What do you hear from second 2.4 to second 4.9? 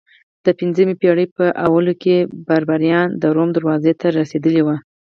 بربریان د روم دروازو ته رسېدلي وو